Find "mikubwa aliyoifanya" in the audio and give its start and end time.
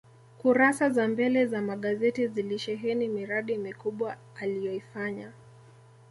3.57-5.31